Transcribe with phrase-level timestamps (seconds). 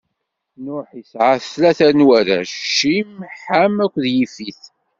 [0.63, 3.11] Nuḥ isɛa-d tlata n warrac: Cim,
[3.41, 4.61] Ḥam akked Yifit.